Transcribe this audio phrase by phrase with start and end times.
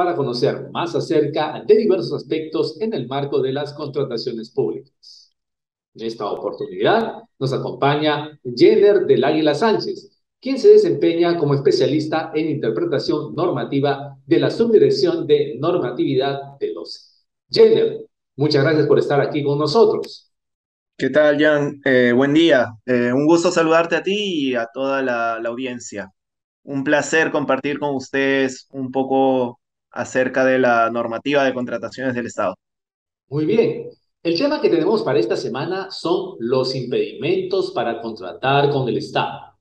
[0.00, 5.30] para conocer más acerca de diversos aspectos en el marco de las contrataciones públicas.
[5.94, 12.48] En esta oportunidad nos acompaña Jenner del Águila Sánchez, quien se desempeña como especialista en
[12.48, 19.44] interpretación normativa de la Subdirección de Normatividad de los Jenner, muchas gracias por estar aquí
[19.44, 20.32] con nosotros.
[20.96, 21.78] ¿Qué tal, Jan?
[21.84, 22.68] Eh, buen día.
[22.86, 26.10] Eh, un gusto saludarte a ti y a toda la, la audiencia.
[26.62, 29.59] Un placer compartir con ustedes un poco
[29.90, 32.54] acerca de la normativa de contrataciones del Estado.
[33.28, 33.88] Muy bien.
[34.22, 39.58] El tema que tenemos para esta semana son los impedimentos para contratar con el Estado.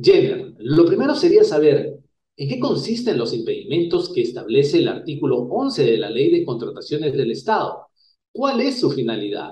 [0.00, 1.98] Jenner, lo primero sería saber
[2.36, 7.12] en qué consisten los impedimentos que establece el artículo 11 de la Ley de Contrataciones
[7.12, 7.88] del Estado.
[8.32, 9.50] ¿Cuál es su finalidad?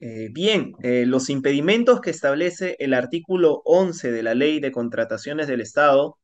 [0.00, 5.46] Eh, bien, eh, los impedimentos que establece el artículo 11 de la Ley de Contrataciones
[5.46, 6.18] del Estado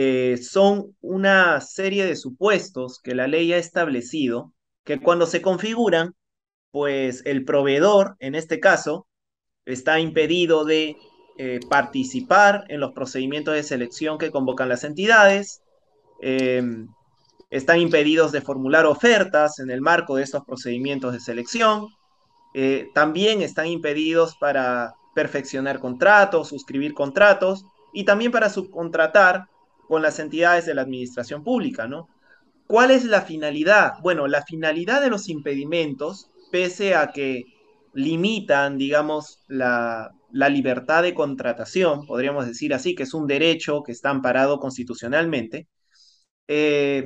[0.00, 4.52] eh, son una serie de supuestos que la ley ha establecido
[4.84, 6.14] que cuando se configuran,
[6.70, 9.08] pues el proveedor, en este caso,
[9.64, 10.96] está impedido de
[11.36, 15.62] eh, participar en los procedimientos de selección que convocan las entidades,
[16.20, 16.86] em,
[17.50, 21.88] están impedidos de formular ofertas en el marco de estos procedimientos de selección,
[22.54, 29.48] eh, también están impedidos para perfeccionar contratos, suscribir contratos y también para subcontratar
[29.88, 32.08] con las entidades de la administración pública, ¿no?
[32.66, 33.94] ¿Cuál es la finalidad?
[34.02, 37.46] Bueno, la finalidad de los impedimentos, pese a que
[37.94, 44.10] limitan, digamos, la, libertad de contratación, podríamos decir así, que es un derecho que está
[44.10, 45.66] amparado constitucionalmente,
[46.48, 47.04] eh,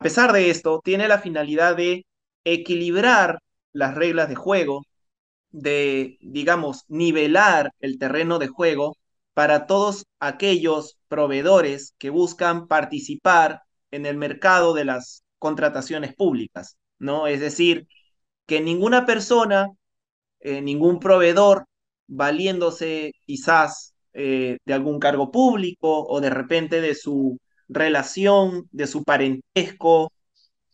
[0.00, 2.04] a pesar de esto, tiene la finalidad de
[2.44, 3.38] equilibrar
[3.72, 4.82] las reglas de juego,
[5.52, 8.96] de, digamos, nivelar el terreno de juego
[9.34, 17.28] para todos aquellos proveedores que buscan participar en el mercado de las contrataciones públicas, ¿no?
[17.28, 17.86] Es decir,
[18.46, 19.68] que ninguna persona,
[20.40, 21.66] eh, ningún proveedor,
[22.08, 27.38] valiéndose quizás eh, de algún cargo público o de repente de su
[27.68, 30.10] relación, de su parentesco,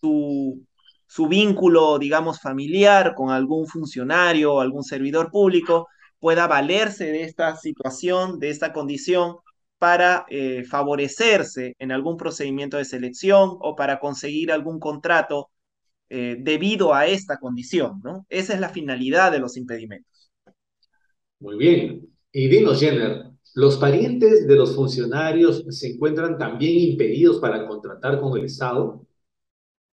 [0.01, 0.65] su,
[1.07, 5.87] su vínculo, digamos, familiar con algún funcionario o algún servidor público,
[6.19, 9.37] pueda valerse de esta situación, de esta condición,
[9.81, 15.49] para eh, favorecerse en algún procedimiento de selección o para conseguir algún contrato
[16.11, 18.27] eh, debido a esta condición, ¿no?
[18.29, 20.31] Esa es la finalidad de los impedimentos.
[21.39, 22.07] Muy bien.
[22.31, 28.39] Y dinos, Jenner, ¿los parientes de los funcionarios se encuentran también impedidos para contratar con
[28.39, 29.07] el Estado?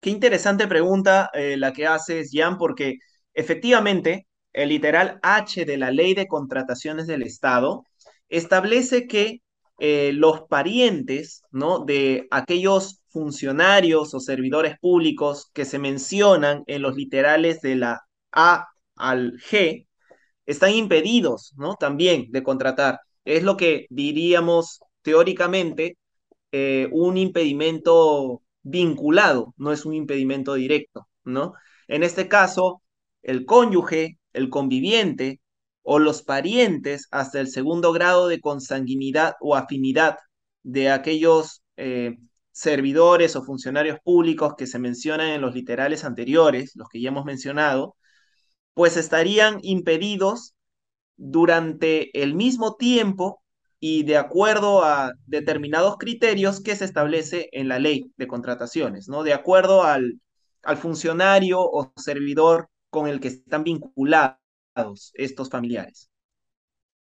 [0.02, 2.98] Qué interesante pregunta eh, la que haces, Jan, porque
[3.36, 7.86] efectivamente el literal H de la Ley de Contrataciones del Estado
[8.30, 9.42] establece que
[9.80, 11.80] eh, los parientes ¿no?
[11.86, 18.68] de aquellos funcionarios o servidores públicos que se mencionan en los literales de la A
[18.96, 19.88] al G
[20.46, 21.76] están impedidos ¿no?
[21.76, 23.00] también de contratar.
[23.26, 25.98] Es lo que diríamos teóricamente
[26.52, 31.54] eh, un impedimento vinculado, no es un impedimento directo, ¿no?
[31.88, 32.82] En este caso,
[33.24, 35.40] el cónyuge el conviviente
[35.86, 40.18] o los parientes hasta el segundo grado de consanguinidad o afinidad
[40.64, 42.18] de aquellos eh,
[42.52, 47.26] servidores o funcionarios públicos que se mencionan en los literales anteriores, los que ya hemos
[47.26, 47.96] mencionado,
[48.74, 50.56] pues estarían impedidos
[51.18, 53.42] durante el mismo tiempo
[53.80, 59.24] y de acuerdo a determinados criterios que se establece en la ley de contrataciones, ¿no?
[59.24, 60.20] De acuerdo al,
[60.64, 64.38] al funcionario o servidor con el que están vinculados
[65.14, 66.10] estos familiares.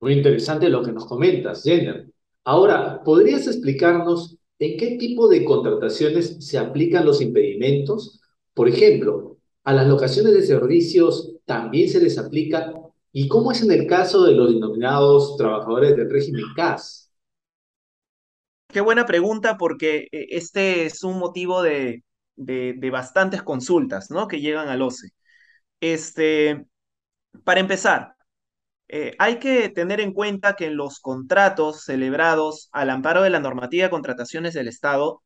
[0.01, 2.11] Muy interesante lo que nos comentas, Jenner.
[2.45, 8.21] Ahora, ¿podrías explicarnos en qué tipo de contrataciones se aplican los impedimentos?
[8.55, 12.73] Por ejemplo, ¿a las locaciones de servicios también se les aplica?
[13.13, 17.11] ¿Y cómo es en el caso de los denominados trabajadores del régimen CAS?
[18.69, 22.03] Qué buena pregunta porque eh, este es un motivo de,
[22.37, 24.29] de bastantes consultas ¿no?
[24.29, 25.09] que llegan al OCE.
[25.81, 26.67] Este,
[27.45, 28.17] para empezar,
[28.89, 33.85] eh, hay que tener en cuenta que los contratos celebrados al amparo de la normativa
[33.85, 35.23] de contrataciones del Estado,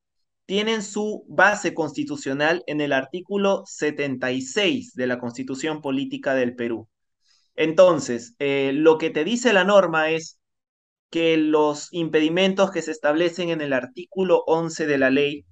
[0.51, 6.89] tienen su base constitucional en el artículo 76 de la Constitución Política del Perú.
[7.55, 10.41] Entonces, eh, lo que te dice la norma es
[11.11, 15.45] que los impedimentos que se establecen en el artículo 11 de la ley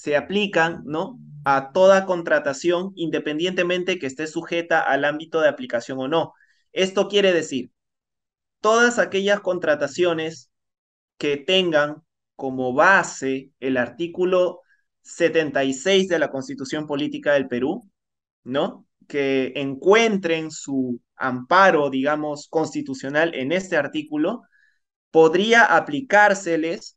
[0.00, 1.20] se aplican, ¿no?
[1.44, 6.32] A toda contratación, independientemente que esté sujeta al ámbito de aplicación o no.
[6.72, 7.70] Esto quiere decir,
[8.62, 10.50] todas aquellas contrataciones
[11.18, 12.02] que tengan
[12.34, 14.62] como base el artículo
[15.02, 17.86] 76 de la Constitución Política del Perú,
[18.42, 18.86] ¿no?
[19.06, 24.44] Que encuentren su amparo, digamos, constitucional en este artículo,
[25.10, 26.96] podría aplicárseles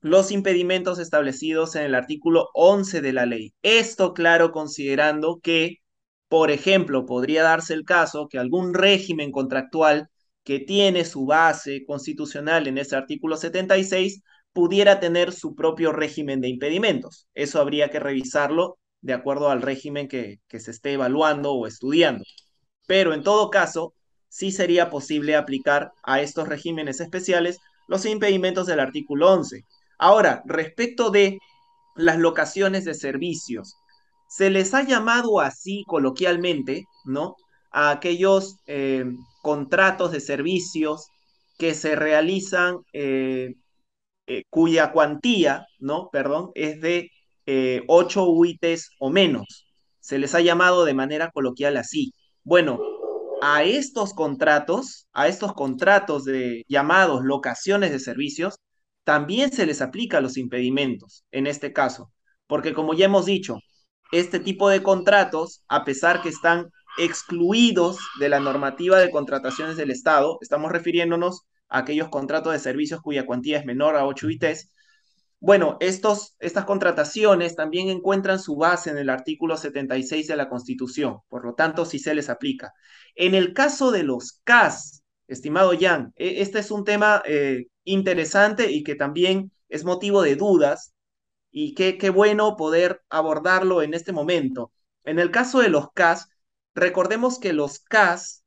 [0.00, 3.52] los impedimentos establecidos en el artículo 11 de la ley.
[3.62, 5.78] Esto, claro, considerando que,
[6.28, 10.08] por ejemplo, podría darse el caso que algún régimen contractual
[10.44, 14.22] que tiene su base constitucional en ese artículo 76
[14.52, 17.28] pudiera tener su propio régimen de impedimentos.
[17.34, 22.24] Eso habría que revisarlo de acuerdo al régimen que, se esté evaluando o estudiando.
[22.86, 23.94] Pero en todo caso,
[24.28, 29.62] sí sería posible aplicar a estos regímenes especiales los impedimentos del artículo 11.
[29.98, 31.38] Ahora, respecto de
[31.96, 33.76] las locaciones de servicios,
[34.28, 37.36] se les ha llamado así coloquialmente, ¿no?
[37.70, 39.04] A aquellos eh,
[39.42, 41.08] contratos de servicios
[41.58, 43.54] que se realizan eh,
[44.26, 46.10] eh, cuya cuantía, ¿no?
[46.12, 47.10] Perdón, es de
[47.46, 49.66] eh, 8 UITs o menos.
[50.00, 52.12] Se les ha llamado de manera coloquial así.
[52.44, 52.78] Bueno,
[53.42, 58.56] a estos contratos, a estos contratos de llamados locaciones de servicios,
[59.08, 62.12] también se les aplica los impedimentos en este caso,
[62.46, 63.58] porque como ya hemos dicho,
[64.12, 66.68] este tipo de contratos, a pesar que están
[66.98, 73.24] excluidos de la normativa de contrataciones del Estado, estamos refiriéndonos aquellos contratos de servicios cuya
[73.24, 74.72] cuantía es menor a 8 ITs.
[75.40, 81.20] Bueno, estos, estas contrataciones también encuentran su base en el artículo 76 de la Constitución,
[81.30, 82.74] por lo tanto, sí se les aplica.
[83.14, 84.97] En el caso de los CAS,
[85.28, 90.36] estimado Jan, e, este es un tema eh, interesante y que también es motivo de
[90.36, 90.92] dudas
[91.50, 94.72] y qué, qué bueno poder abordarlo en este momento.
[95.04, 96.28] En el caso de los CAS,
[96.74, 98.44] recordemos que los CAS,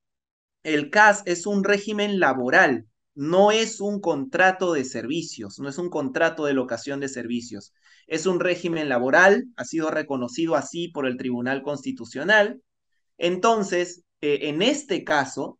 [0.63, 5.89] el CAS es un régimen laboral, no es un contrato de servicios, no es un
[5.89, 7.73] contrato de locación de servicios.
[8.07, 12.61] Es un régimen laboral, ha sido reconocido así por el Tribunal Constitucional.
[13.17, 15.59] Entonces, eh, en este caso,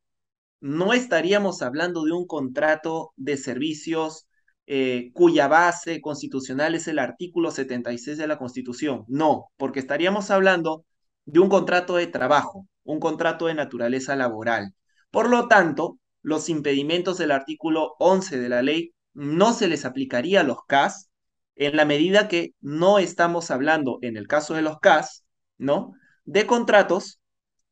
[0.61, 4.27] no estaríamos hablando de un contrato de servicios
[4.67, 9.03] eh, cuya base constitucional es el artículo 76 de la Constitución.
[9.07, 10.85] No, porque estaríamos hablando
[11.25, 14.73] de un contrato de trabajo, un contrato de naturaleza laboral.
[15.09, 20.41] Por lo tanto, los impedimentos del artículo 11 de la ley no se les aplicaría
[20.41, 21.09] a los CAS
[21.55, 25.25] en la medida que no estamos hablando, en el caso de los CAS,
[25.57, 25.93] ¿no?
[26.23, 27.20] De contratos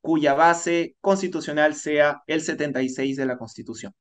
[0.02, 3.94] cuya base constitucional sea el 76 de la Constitución.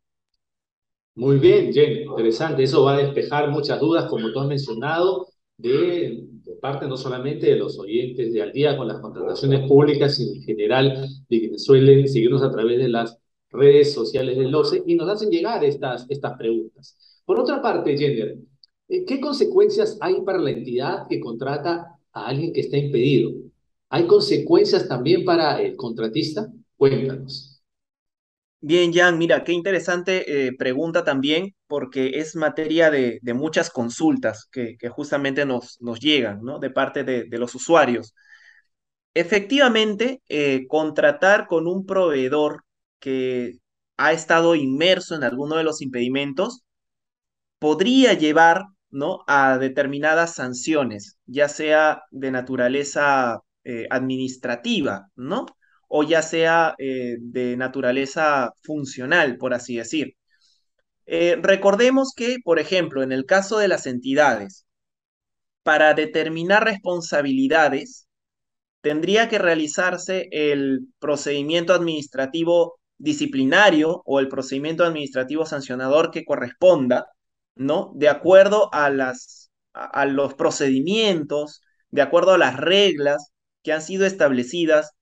[1.15, 2.63] Muy bien, Jenny, interesante.
[2.63, 7.49] Eso va a despejar muchas dudas, como tú has mencionado, de, de, parte no solamente
[7.49, 11.65] de los oyentes de Al día con las contrataciones públicas, sino en general de quienes
[11.65, 13.19] suelen seguirnos a través de las
[13.51, 16.97] redes sociales del OCE y nos hacen llegar estas, estas preguntas.
[17.25, 18.39] Por otra parte, Jenner,
[18.89, 23.33] eh, ¿qué consecuencias hay para la entidad que contrata a alguien que está impedido?
[23.91, 26.47] ¿Hay consecuencias también para el contratista?
[26.77, 27.63] Cuéntanos.
[28.61, 34.77] Bien, Jan, mira, qué interesante eh, pregunta también, porque es materia de, muchas consultas que,
[34.91, 36.59] justamente nos, llegan, ¿no?
[36.59, 38.15] De parte de, de los usuarios.
[39.15, 42.65] Efectivamente, eh, contratar con un proveedor
[43.01, 43.59] que
[43.97, 46.63] ha estado inmerso en alguno de los impedimentos
[47.59, 49.25] podría llevar ¿no?
[49.27, 55.47] a determinadas sanciones, ya sea de naturaleza eh, administrativa, ¿no?
[55.89, 60.17] O ya sea eh, de naturaleza funcional, por así decir.
[61.07, 64.67] Eh, recordemos que, por ejemplo, en el caso de las entidades,
[65.63, 68.09] para determinar responsabilidades,
[68.81, 77.07] tendría que realizarse el procedimiento administrativo disciplinario o el procedimiento administrativo sancionador que corresponda,
[77.55, 77.93] ¿no?
[77.97, 83.33] De acuerdo a, las, a, los procedimientos, de acuerdo a las reglas
[83.69, 84.93] que han sido establecidas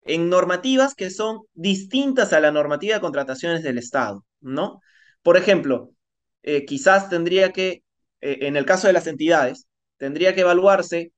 [0.00, 4.80] en normativas que son distintas a la normativa de contrataciones del Estado, ¿no?
[5.22, 5.90] Por ejemplo,
[6.42, 7.82] eh, quizás tendría que,
[8.22, 9.66] eh, en el caso de las entidades,
[9.98, 11.12] tendría que evaluarse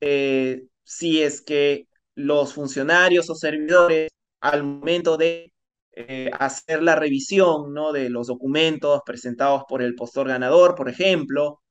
[0.00, 5.52] eh, si es que los funcionarios o servidores al momento de
[6.38, 7.92] hacer la revisión ¿no?
[7.92, 11.62] de los documentos presentados por el postor ganador, por ejemplo,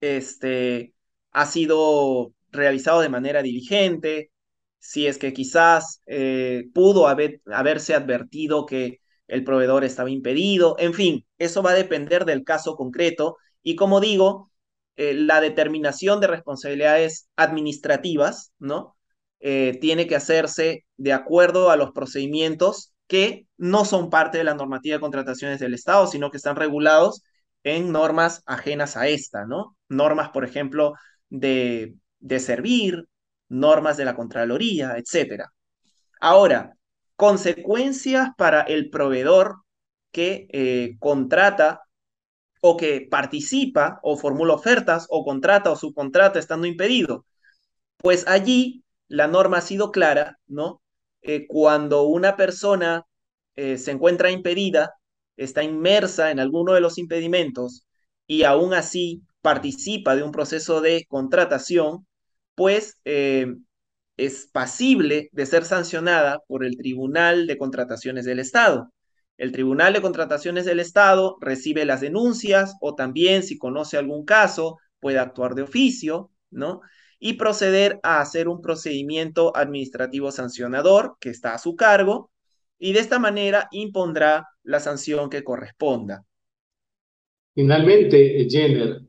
[0.00, 0.94] este,
[1.32, 4.30] ha sido realizado de manera diligente,
[4.78, 10.94] si es que quizás eh, pudo haber, haberse advertido que el proveedor estaba impedido, en
[10.94, 14.50] fin, eso va a depender del caso concreto y como digo,
[14.96, 18.96] eh, la determinación de responsabilidades administrativas, ¿no?
[19.40, 24.54] Eh, tiene que hacerse de acuerdo a los procedimientos que no son parte de la
[24.54, 27.22] normativa de contrataciones del Estado, sino que están regulados
[27.62, 29.76] en normas ajenas a esta, ¿no?
[29.88, 30.94] Normas, por ejemplo,
[31.28, 33.08] de, de servir,
[33.48, 35.44] normas de la Contraloría, etc.
[36.20, 36.76] Ahora,
[37.16, 39.62] consecuencias para el proveedor
[40.12, 41.82] que eh, contrata
[42.60, 47.26] o que participa o formula ofertas o contrata o subcontrata estando impedido.
[47.98, 50.82] Pues allí la norma ha sido clara, ¿no?
[51.22, 53.04] Eh, cuando una persona
[53.56, 54.94] eh, se encuentra impedida,
[55.36, 57.86] está inmersa en alguno de los impedimentos
[58.26, 62.04] y aún así participa de un proceso de contratación,
[62.56, 63.54] pues eh,
[64.16, 68.92] es pasible de ser sancionada por el Tribunal de Contrataciones del Estado.
[69.38, 74.78] El Tribunal de Contrataciones del Estado recibe las denuncias o también, si conoce algún caso,
[74.98, 76.80] puede actuar de oficio, ¿no?
[77.20, 82.32] Y proceder a hacer un procedimiento administrativo sancionador que está a su cargo
[82.80, 86.24] y de esta manera impondrá la sanción que corresponda.
[87.54, 89.06] Finalmente, Jenner,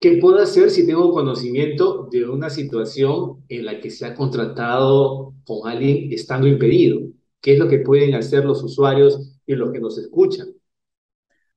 [0.00, 5.34] ¿qué puedo hacer si tengo conocimiento de una situación en la que se ha contratado
[5.44, 7.00] con alguien estando impedido?
[7.40, 10.48] ¿Qué es lo que pueden hacer los usuarios y los que nos escuchan?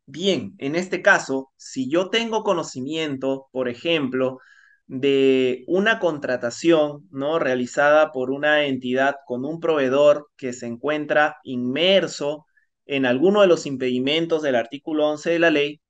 [0.05, 4.39] Bien, en este caso, si yo tengo conocimiento, por ejemplo,
[4.87, 7.39] de una contratación ¿no?
[7.39, 12.45] realizada por una entidad con un proveedor que se encuentra inmerso
[12.85, 15.81] en alguno de los impedimentos del artículo 11 de la ley,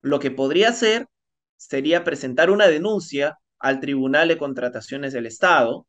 [0.00, 1.06] lo que podría hacer
[1.58, 5.86] sería presentar una denuncia al Tribunal de Contrataciones del Estado,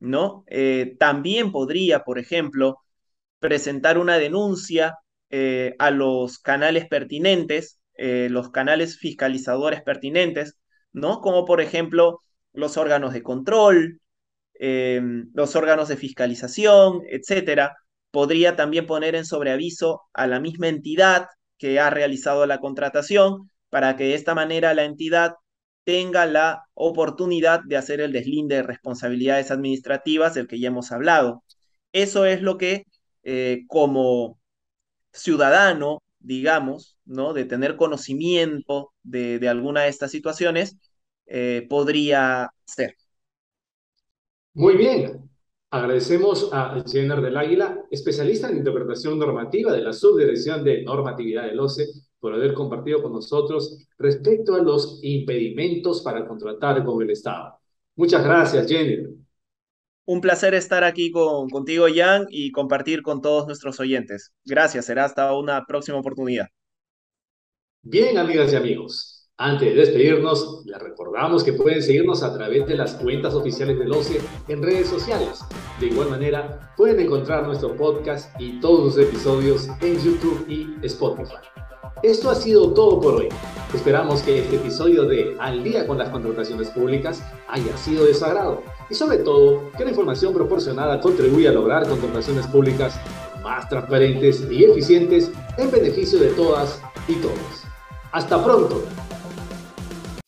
[0.00, 0.44] ¿no?
[0.48, 2.78] Eh, también podría, por ejemplo,
[3.40, 4.98] presentar una denuncia
[5.30, 10.56] eh, a los canales pertinentes, eh, los canales fiscalizadores pertinentes,
[10.92, 11.20] ¿no?
[11.20, 12.20] Como por ejemplo
[12.52, 14.00] los órganos de control,
[14.60, 17.76] los órganos de fiscalización, etcétera.
[18.12, 21.26] Podría también poner en sobreaviso a la misma entidad
[21.58, 25.36] que ha realizado la contratación para que de esta manera la entidad
[25.84, 31.42] tenga la oportunidad de hacer el deslinde de responsabilidades administrativas del que ya hemos hablado.
[31.90, 32.84] Eso es lo que
[33.22, 34.38] eh, como
[35.10, 37.32] ciudadano, digamos, ¿no?
[37.32, 40.76] de tener conocimiento de, alguna de estas situaciones,
[41.24, 42.94] eh, podría ser.
[44.52, 45.30] Muy bien.
[45.70, 51.58] Agradecemos a Jenner del Águila, especialista en interpretación normativa de la Subdirección de Normatividad del
[51.58, 51.86] OCE,
[52.22, 57.58] por haber compartido con nosotros respecto a los impedimentos para contratar con el Estado.
[57.96, 59.10] Muchas gracias, Jenner.
[60.04, 64.32] Un placer estar aquí con, contigo, Jan, y compartir con todos nuestros oyentes.
[64.44, 66.46] Gracias, será hasta una próxima oportunidad.
[67.82, 72.76] Bien, amigas y amigos, antes de despedirnos, les recordamos que pueden seguirnos a través de
[72.76, 75.40] las cuentas oficiales del OCE en redes sociales.
[75.80, 81.61] De igual manera, pueden encontrar nuestro podcast y todos los episodios en YouTube y Spotify.
[82.02, 83.28] Esto ha sido todo por hoy.
[83.74, 88.24] Esperamos que este episodio de Al día con las contrataciones públicas haya sido de su
[88.24, 93.00] agrado y sobre todo que la información proporcionada contribuya a lograr contrataciones públicas
[93.42, 97.64] más transparentes y eficientes en beneficio de todas y todos.
[98.10, 98.84] Hasta pronto.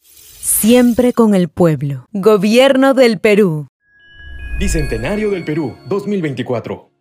[0.01, 2.07] Siempre con el pueblo.
[2.13, 3.67] Gobierno del Perú.
[4.59, 6.94] Bicentenario del Perú 2024.